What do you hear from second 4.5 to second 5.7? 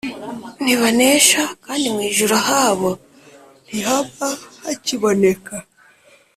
hakiboneka.